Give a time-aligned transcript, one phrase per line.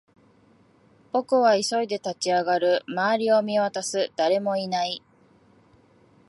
[1.11, 5.03] 僕は急いで立ち上がる、辺りを見回す、誰もいない